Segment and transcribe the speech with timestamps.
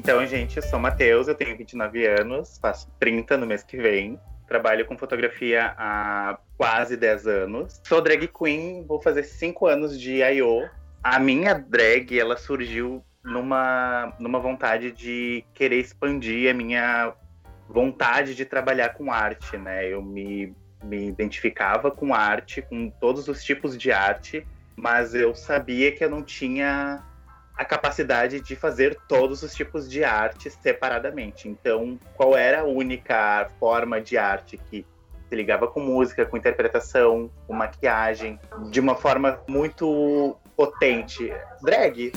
[0.00, 4.18] Então, gente, eu sou Matheus, eu tenho 29 anos, faço 30 no mês que vem.
[4.48, 7.82] Trabalho com fotografia há quase 10 anos.
[7.86, 10.66] Sou drag queen, vou fazer 5 anos de I.O.
[11.04, 17.12] A minha drag, ela surgiu numa, numa vontade de querer expandir a minha
[17.68, 19.86] vontade de trabalhar com arte, né?
[19.86, 25.92] Eu me, me identificava com arte, com todos os tipos de arte, mas eu sabia
[25.92, 27.04] que eu não tinha
[27.60, 31.46] a capacidade de fazer todos os tipos de arte separadamente.
[31.46, 34.86] Então, qual era a única forma de arte que
[35.28, 41.30] se ligava com música, com interpretação, com maquiagem, de uma forma muito potente?
[41.60, 42.12] Drag.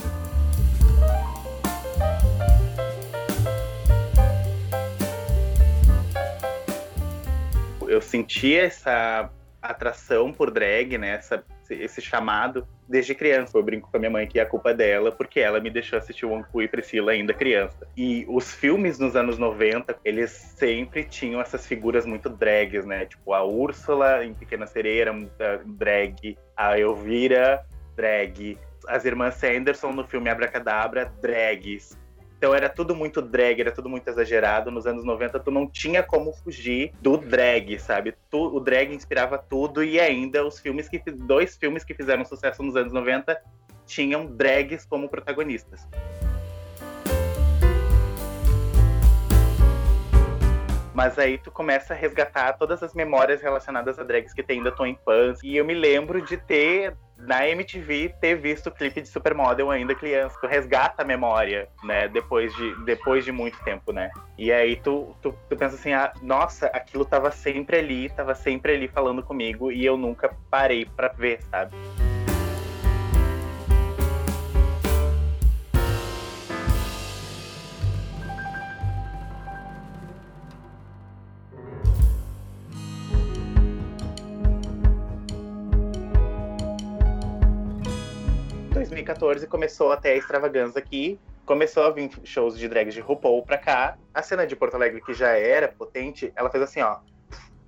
[7.86, 9.30] Eu sentia essa
[9.62, 11.16] atração por drag, né?
[11.16, 13.58] Essa, esse chamado desde criança.
[13.58, 15.98] Eu brinco com a minha mãe que a culpa é dela, porque ela me deixou
[15.98, 17.88] assistir One e Priscila ainda criança.
[17.96, 23.06] E os filmes nos anos 90, eles sempre tinham essas figuras muito drags, né?
[23.06, 25.14] Tipo, a Úrsula em Pequena Sereia era
[25.66, 31.98] drag, a Elvira, drag, as irmãs Sanderson no filme Abracadabra, drags.
[32.44, 34.70] Então era tudo muito drag, era tudo muito exagerado.
[34.70, 38.14] Nos anos 90 tu não tinha como fugir do drag, sabe?
[38.30, 42.62] Tu, o drag inspirava tudo e ainda os filmes que dois filmes que fizeram sucesso
[42.62, 43.42] nos anos 90
[43.86, 45.88] tinham drags como protagonistas.
[50.94, 54.70] Mas aí tu começa a resgatar todas as memórias relacionadas a drags que tem da
[54.70, 55.48] tua infância.
[55.48, 56.94] E eu me lembro de ter
[57.26, 60.38] na MTV ter visto o clipe de Supermodel ainda criança.
[60.40, 62.08] Tu resgata a memória, né?
[62.08, 64.12] Depois de, depois de muito tempo, né?
[64.38, 68.74] E aí tu, tu, tu pensa assim, ah, nossa, aquilo tava sempre ali, tava sempre
[68.74, 71.76] ali falando comigo e eu nunca parei para ver, sabe?
[89.04, 91.20] 2014 começou até a extravagância aqui.
[91.46, 93.98] Começou a vir shows de drags de RuPaul pra cá.
[94.14, 97.00] A cena de Porto Alegre, que já era potente, ela fez assim, ó.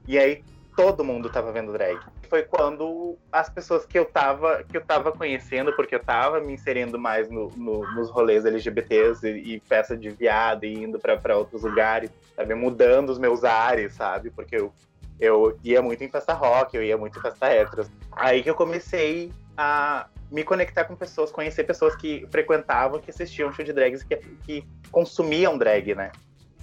[0.08, 0.44] E aí
[0.76, 2.00] todo mundo tava vendo drag.
[2.30, 6.54] Foi quando as pessoas que eu tava, que eu tava conhecendo, porque eu tava me
[6.54, 11.38] inserindo mais no, no, nos rolês LGBTs e, e, festa de viado e indo para
[11.38, 12.56] outros lugares, sabe?
[12.56, 14.30] Mudando os meus ares, sabe?
[14.32, 14.74] Porque eu,
[15.20, 17.86] eu ia muito em festa rock, eu ia muito em festa hétero.
[18.12, 23.52] Aí que eu comecei a me conectar com pessoas, conhecer pessoas que frequentavam, que assistiam
[23.54, 26.12] show de drags, que, que consumiam drag, né?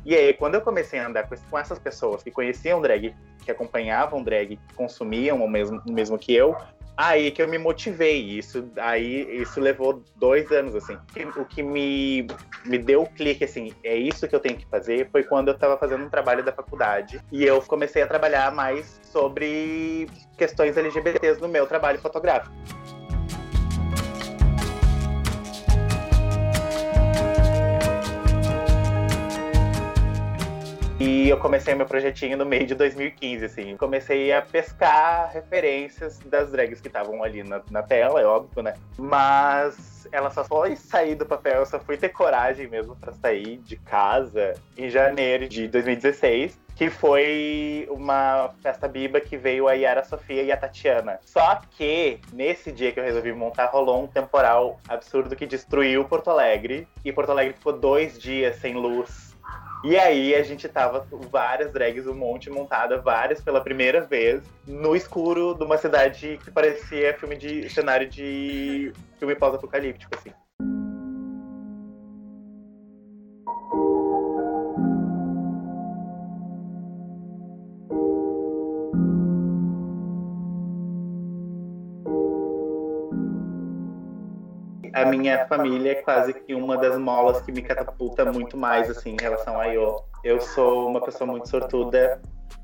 [0.05, 3.15] E aí, quando eu comecei a andar com, essas pessoas que conheciam drag,
[3.45, 6.57] que acompanhavam drag, que consumiam o mesmo, mesmo que eu,
[6.97, 8.21] aí que eu me motivei.
[8.21, 10.99] Isso, aí, isso levou dois anos, assim.
[11.37, 12.27] O que me,
[12.65, 15.55] me deu o clique, assim, é isso que eu tenho que fazer, foi quando eu
[15.55, 17.21] estava fazendo um trabalho da faculdade.
[17.31, 22.53] E eu comecei a trabalhar mais sobre questões LGBTs no meu trabalho fotográfico.
[31.13, 33.77] E eu comecei meu projetinho no meio de 2015, assim.
[33.77, 38.73] Comecei a pescar referências das drags que estavam ali na, na tela, é óbvio, né?
[38.97, 43.59] Mas ela só foi sair do papel, eu só fui ter coragem mesmo para sair
[43.59, 50.03] de casa em janeiro de 2016 que foi uma festa biba que veio a Yara
[50.03, 51.21] Sofia e a Tatiana.
[51.23, 56.31] Só que nesse dia que eu resolvi montar, rolou um temporal absurdo que destruiu Porto
[56.31, 56.89] Alegre.
[57.05, 59.32] E Porto Alegre ficou dois dias sem luz
[59.85, 64.95] e aí a gente tava várias drags, um monte montada, várias pela primeira vez, no
[64.95, 70.33] escuro de uma cidade que parecia filme de cenário de filme pós-apocalíptico, assim.
[84.93, 89.11] A minha família é quase que uma das molas que me catapulta muito mais assim
[89.11, 90.03] em relação a eu.
[90.23, 92.21] Eu sou uma pessoa muito sortuda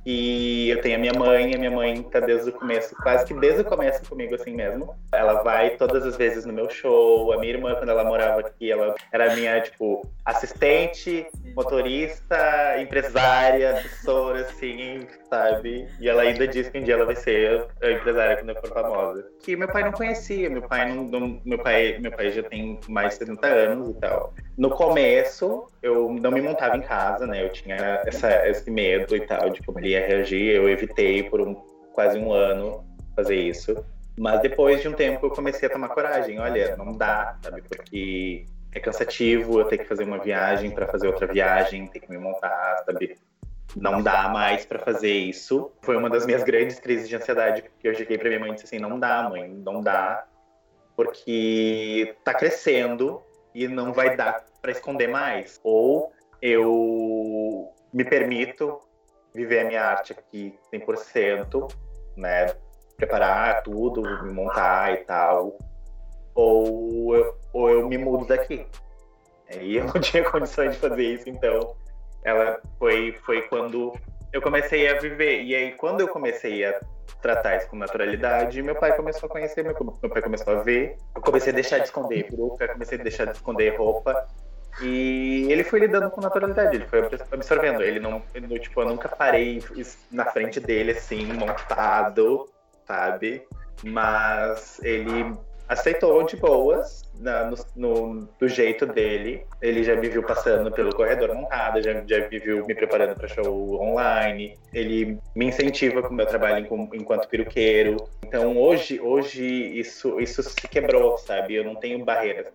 [0.07, 3.35] e eu tenho a minha mãe, a minha mãe tá desde o começo, quase que
[3.35, 4.95] desde o começo comigo assim mesmo.
[5.13, 7.33] Ela vai todas as vezes no meu show.
[7.33, 11.27] A minha irmã, quando ela morava aqui, ela era minha, tipo, assistente,
[11.59, 15.89] motorista, empresária, assessora, assim, sabe?
[16.01, 18.73] E ela ainda diz que um dia ela vai ser a empresária quando eu for
[18.73, 19.27] famosa.
[19.43, 23.15] Que meu pai não conhecia, meu pai não, meu pai, meu pai já tem mais
[23.15, 24.33] de 70 anos e tal.
[24.57, 27.45] No começo, eu não me montava em casa, né?
[27.45, 30.55] Eu tinha essa, esse medo e tal de como ele ia reagir.
[30.55, 31.55] Eu evitei por um,
[31.93, 32.85] quase um ano
[33.17, 33.85] fazer isso.
[34.17, 36.39] Mas depois de um tempo eu comecei a tomar coragem.
[36.39, 37.63] Olha, não dá, sabe?
[37.63, 42.11] Porque é cansativo, eu tenho que fazer uma viagem para fazer outra viagem, ter que
[42.11, 43.19] me montar, sabe?
[43.77, 45.71] Não dá mais para fazer isso.
[45.83, 48.55] Foi uma das minhas grandes crises de ansiedade que eu cheguei para minha mãe e
[48.55, 50.27] disse assim: não dá, mãe, não dá,
[50.97, 53.23] porque tá crescendo
[53.55, 55.61] e não vai dar para esconder mais.
[55.63, 58.81] Ou eu me permito
[59.35, 61.73] viver a minha arte aqui 100%,
[62.17, 62.55] né?
[62.97, 65.57] Preparar tudo, me montar e tal.
[66.39, 68.65] Ou eu, ou eu me mudo daqui.
[69.61, 71.75] E eu não tinha condições de fazer isso, então
[72.23, 73.93] ela foi, foi quando
[74.33, 75.43] eu comecei a viver.
[75.43, 76.81] E aí, quando eu comecei a
[77.21, 80.97] tratar isso com naturalidade, meu pai começou a conhecer, meu, meu pai começou a ver.
[81.13, 84.25] Eu comecei a deixar de esconder peruca, comecei a deixar de esconder roupa.
[84.81, 87.01] E ele foi lidando com naturalidade, ele foi
[87.33, 87.83] absorvendo.
[87.83, 88.23] Ele não,
[88.61, 89.61] tipo, eu nunca parei
[90.13, 92.49] na frente dele assim, montado,
[92.87, 93.43] sabe?
[93.83, 95.37] Mas ele
[95.69, 99.45] aceitou de boas, na, no, no, do jeito dele.
[99.61, 103.29] Ele já me viu passando pelo corredor montado, já, já me viu me preparando para
[103.29, 104.59] show online.
[104.73, 107.97] Ele me incentiva com o meu trabalho enquanto peruqueiro.
[108.25, 111.55] Então hoje, hoje isso, isso se quebrou, sabe?
[111.55, 112.47] Eu não tenho barreiras.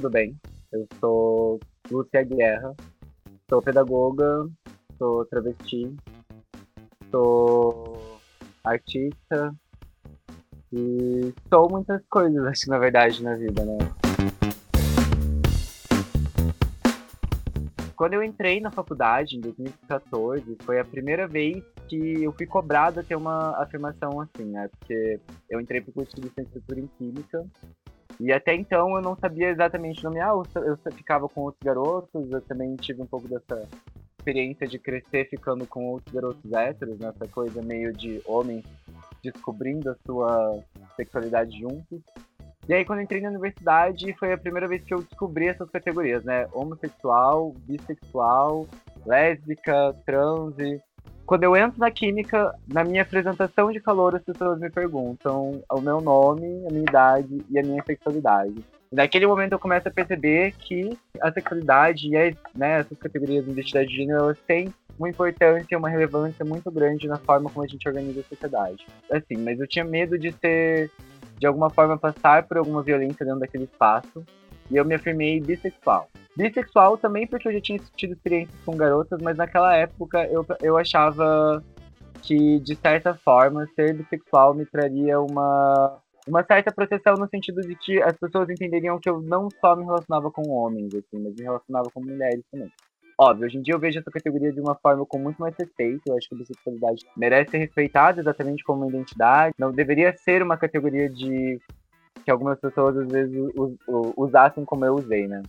[0.00, 0.34] Tudo bem?
[0.72, 1.60] Eu sou
[1.90, 2.74] Lúcia Guerra,
[3.50, 4.48] sou pedagoga,
[4.96, 5.94] sou travesti,
[7.10, 8.18] sou
[8.64, 9.54] artista
[10.72, 13.76] e sou muitas coisas, que na verdade, na vida, né?
[17.94, 23.00] Quando eu entrei na faculdade, em 2014, foi a primeira vez que eu fui cobrado
[23.00, 24.66] a ter uma afirmação assim, né?
[24.78, 25.20] Porque
[25.50, 27.44] eu entrei para o curso de licenciatura em Química
[28.20, 32.40] e até então eu não sabia exatamente nomear, eu, eu ficava com outros garotos, eu
[32.42, 33.66] também tive um pouco dessa
[34.18, 37.30] experiência de crescer ficando com outros garotos héteros, nessa né?
[37.32, 38.64] coisa meio de homens
[39.22, 40.62] descobrindo a sua
[40.96, 42.00] sexualidade juntos.
[42.68, 46.22] E aí, quando entrei na universidade, foi a primeira vez que eu descobri essas categorias,
[46.24, 46.46] né?
[46.52, 48.66] Homossexual, bissexual,
[49.04, 50.54] lésbica, trans
[51.30, 55.80] quando eu entro na química, na minha apresentação de calor, as pessoas me perguntam o
[55.80, 58.64] meu nome, a minha idade e a minha sexualidade.
[58.90, 60.90] Naquele momento eu começo a perceber que
[61.20, 65.68] a sexualidade e as, né, essas categorias de identidade de gênero, elas têm uma importância
[65.70, 68.84] e uma relevância muito grande na forma como a gente organiza a sociedade.
[69.08, 70.90] Assim, mas eu tinha medo de ser,
[71.38, 74.24] de alguma forma, passar por alguma violência dentro daquele espaço.
[74.70, 76.08] E eu me afirmei bissexual.
[76.36, 80.76] Bissexual também porque eu já tinha tido experiências com garotas, mas naquela época eu, eu
[80.76, 81.62] achava
[82.22, 87.74] que, de certa forma, ser bissexual me traria uma, uma certa proteção no sentido de
[87.74, 91.42] que as pessoas entenderiam que eu não só me relacionava com homens, assim, mas me
[91.42, 92.70] relacionava com mulheres também.
[93.18, 96.00] Óbvio, hoje em dia eu vejo essa categoria de uma forma com muito mais respeito.
[96.06, 99.54] Eu acho que a bissexualidade merece ser respeitada exatamente como uma identidade.
[99.58, 101.60] Não deveria ser uma categoria de
[102.24, 103.36] que algumas pessoas às vezes
[104.16, 105.42] usassem como eu usei, né?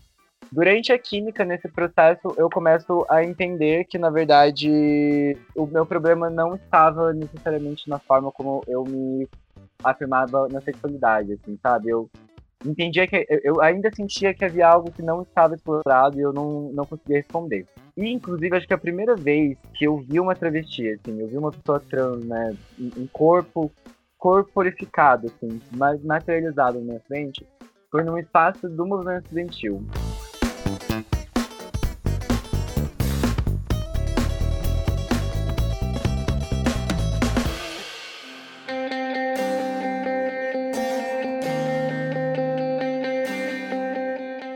[0.51, 6.29] Durante a química, nesse processo, eu começo a entender que, na verdade, o meu problema
[6.29, 9.25] não estava necessariamente na forma como eu me
[9.81, 11.89] afirmava na sexualidade, assim, sabe?
[11.89, 12.10] Eu
[12.65, 16.69] entendia que eu ainda sentia que havia algo que não estava explorado e eu não,
[16.74, 17.65] não conseguia responder.
[17.96, 21.38] E, inclusive, acho que a primeira vez que eu vi uma travesti, assim, eu vi
[21.38, 23.72] uma pessoa trans, né, em corpo
[24.22, 27.44] corporificado, assim, mas materializado na minha frente,
[27.90, 29.84] foi num espaço do movimento estudantil.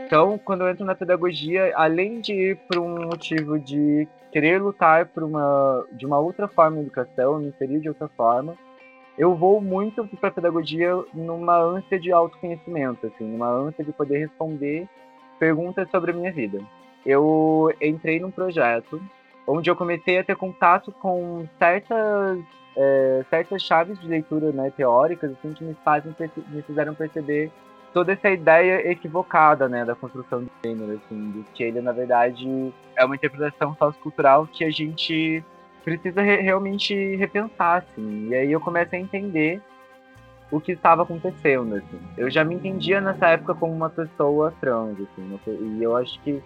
[0.06, 5.06] Então, quando eu entro na pedagogia, além de ir por um motivo de querer lutar
[5.06, 8.56] por uma, de uma outra forma de educação, me inserir de outra forma,
[9.18, 14.88] eu vou muito para pedagogia numa ânsia de autoconhecimento, assim, numa ânsia de poder responder
[15.38, 16.60] perguntas sobre a minha vida.
[17.04, 19.00] Eu entrei num projeto
[19.46, 22.38] onde eu comecei a ter contato com certas
[22.76, 26.14] é, certas chaves de leitura né, teóricas assim, que me, fazem,
[26.48, 27.50] me fizeram perceber
[27.94, 32.74] toda essa ideia equivocada né, da construção de gênero, assim, de que ele, na verdade,
[32.94, 35.42] é uma interpretação sociocultural que a gente
[35.86, 38.30] precisa re realmente repensar, assim.
[38.30, 39.62] E aí eu comecei a entender
[40.50, 42.00] o que estava acontecendo, assim.
[42.16, 45.38] Eu já me entendia nessa época como uma pessoa trans, assim,
[45.78, 46.42] e eu acho que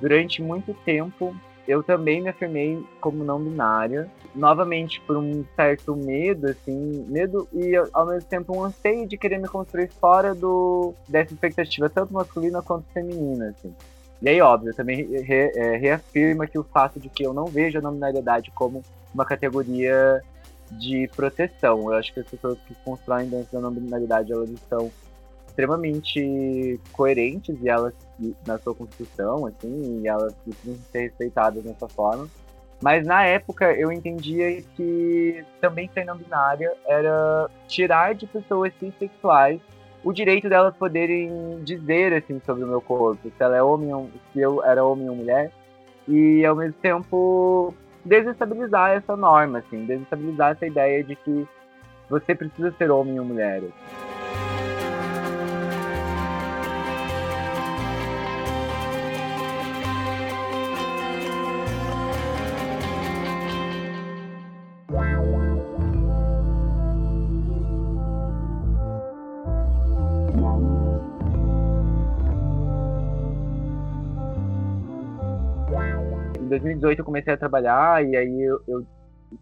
[0.00, 1.36] durante muito tempo
[1.68, 7.76] eu também me afirmei como não binária, novamente por um certo medo, assim, medo e
[7.92, 12.60] ao mesmo tempo um anseio de querer me construir fora do dessa expectativa tanto masculina
[12.60, 13.72] quanto feminina, assim.
[14.22, 17.78] E aí, óbvio, também re, é, reafirma que o fato de que eu não vejo
[17.78, 18.82] a nominalidade como
[19.14, 20.22] uma categoria
[20.72, 21.90] de proteção.
[21.90, 24.90] Eu acho que as pessoas que constroem dentro da nominalidade, elas estão
[25.48, 27.92] extremamente coerentes e elas
[28.46, 32.28] na sua construção, assim, e elas precisam ser respeitadas dessa forma.
[32.82, 39.60] Mas na época eu entendia que também ser não binária era tirar de pessoas cis-sexuais
[40.02, 44.40] o direito delas poderem dizer assim sobre o meu corpo, se ela é homem, se
[44.40, 45.50] eu era homem ou mulher,
[46.08, 51.46] e ao mesmo tempo desestabilizar essa norma, assim, desestabilizar essa ideia de que
[52.08, 53.62] você precisa ser homem ou mulher.
[76.50, 78.86] 2018 eu comecei a trabalhar e aí eu, eu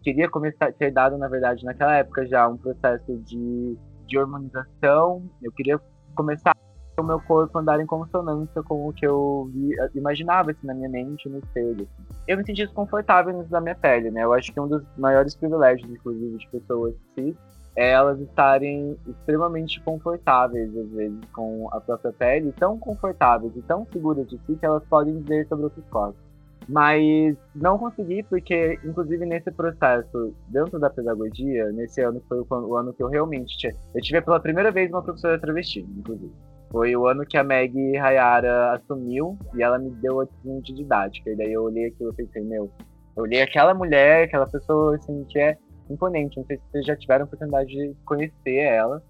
[0.01, 5.51] queria começar ter dado na verdade naquela época já um processo de, de hormonização eu
[5.51, 5.79] queria
[6.15, 6.55] começar
[6.99, 10.89] o meu corpo andar em consonância com o que eu vi, imaginava assim, na minha
[10.89, 11.87] mente no espelho.
[12.27, 14.23] Eu me senti desconfortável na minha pele, né?
[14.23, 17.35] Eu acho que um dos maiores privilégios, inclusive, de pessoas cis
[17.75, 23.87] é elas estarem extremamente confortáveis, às vezes, com a própria pele, tão confortáveis e tão
[23.91, 26.28] seguras de si que elas podem dizer sobre outros corpos.
[26.69, 32.93] Mas não consegui, porque, inclusive, nesse processo, dentro da pedagogia, nesse ano foi o ano
[32.93, 33.73] que eu realmente tinha.
[33.95, 36.31] Eu tive pela primeira vez uma professora travesti, inclusive.
[36.71, 40.27] Foi o ano que a Meg Hayara assumiu e ela me deu a
[40.61, 41.31] de didática.
[41.31, 42.69] E daí eu olhei aquilo e pensei, meu,
[43.17, 45.57] eu olhei aquela mulher, aquela pessoa, assim, que é
[45.89, 46.37] imponente.
[46.37, 49.01] Não sei se vocês já tiveram a oportunidade de conhecer ela.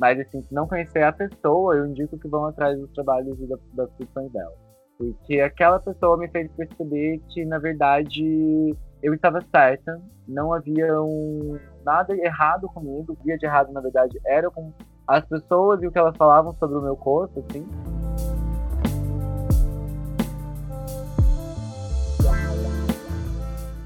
[0.00, 3.46] Mas, assim, se não conhecer a pessoa, eu indico que vão atrás dos trabalhos e
[3.46, 3.90] das, das
[4.32, 4.61] dela.
[5.10, 11.58] Porque aquela pessoa me fez perceber que, na verdade, eu estava certa, não havia um,
[11.84, 14.72] nada errado comigo, o que de errado, na verdade, era com
[15.06, 17.66] as pessoas e o que elas falavam sobre o meu corpo, assim.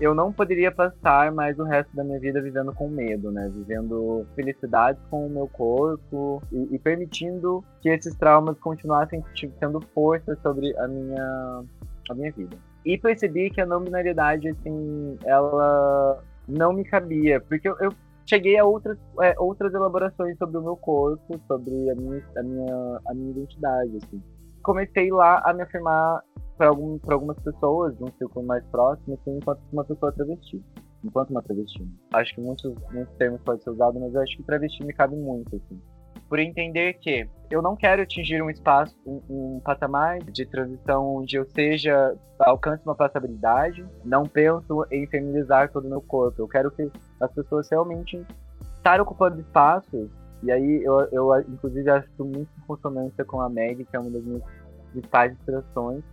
[0.01, 3.51] Eu não poderia passar mais o resto da minha vida vivendo com medo, né?
[3.53, 9.25] Vivendo felicidades com o meu corpo e, e permitindo que esses traumas continuassem
[9.59, 11.65] tendo força sobre a minha,
[12.11, 12.57] a minha vida.
[12.85, 17.91] E percebi que a não binariedade, assim, ela não me cabia, porque eu, eu
[18.27, 23.01] cheguei a outras, é, outras elaborações sobre o meu corpo, sobre a minha, a minha,
[23.07, 24.23] a minha identidade, assim.
[24.63, 26.23] Comecei lá a me afirmar
[26.57, 30.63] para algum, algumas pessoas, de um círculo mais próximo, assim, enquanto uma pessoa travesti.
[31.05, 31.87] Enquanto uma travesti.
[32.13, 35.17] Acho que muitos, muitos termos podem ser usados, mas eu acho que travesti me cabe
[35.17, 35.81] muito, assim.
[36.29, 41.37] Por entender que eu não quero atingir um espaço, um, um patamar de transição onde
[41.37, 46.43] eu seja, alcance uma passabilidade, não penso em feminizar todo o meu corpo.
[46.43, 48.21] Eu quero que as pessoas realmente
[48.75, 50.11] estarem ocupando espaços
[50.43, 54.11] e aí eu, eu inclusive acho muito em consonância com a Meg, que é uma
[54.11, 54.43] das minhas
[54.93, 56.05] principais inspirações,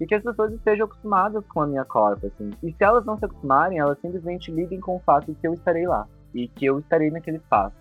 [0.00, 2.50] e que as pessoas estejam acostumadas com a minha corpo, assim.
[2.62, 5.52] E se elas não se acostumarem, elas simplesmente lidem com o fato de que eu
[5.52, 7.76] estarei lá e que eu estarei naquele espaço.